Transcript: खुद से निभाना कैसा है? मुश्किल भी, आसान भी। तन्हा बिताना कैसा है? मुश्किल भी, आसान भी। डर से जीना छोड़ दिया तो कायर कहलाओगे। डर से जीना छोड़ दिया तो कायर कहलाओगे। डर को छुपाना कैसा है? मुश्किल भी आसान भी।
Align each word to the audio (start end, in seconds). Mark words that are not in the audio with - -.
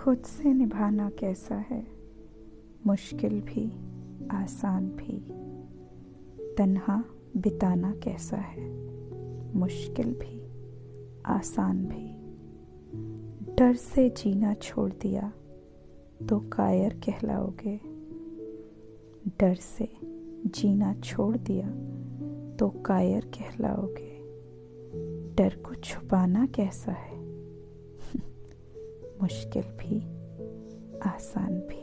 खुद 0.00 0.18
से 0.18 0.52
निभाना 0.52 1.10
कैसा 1.10 1.54
है? 1.54 1.86
मुश्किल 2.86 3.40
भी, 3.40 3.72
आसान 4.28 4.88
भी। 4.88 5.18
तन्हा 6.54 7.04
बिताना 7.36 7.92
कैसा 7.92 8.36
है? 8.36 8.70
मुश्किल 9.56 10.14
भी, 10.14 10.42
आसान 11.26 11.84
भी। 11.86 12.16
डर 13.54 13.74
से 13.74 14.10
जीना 14.10 14.54
छोड़ 14.54 14.92
दिया 14.92 15.32
तो 16.28 16.40
कायर 16.40 16.94
कहलाओगे। 16.94 17.80
डर 19.40 19.54
से 19.54 19.88
जीना 20.46 20.94
छोड़ 20.94 21.36
दिया 21.36 21.68
तो 22.56 22.68
कायर 22.68 23.24
कहलाओगे। 23.24 24.18
डर 25.34 25.54
को 25.54 25.74
छुपाना 25.74 26.46
कैसा 26.46 26.92
है? 26.92 27.19
मुश्किल 29.30 29.62
भी 29.62 29.96
आसान 31.08 31.52
भी। 31.68 31.79